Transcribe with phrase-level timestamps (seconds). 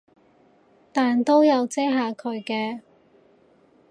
[0.91, 2.81] 但都有遮下佢嘅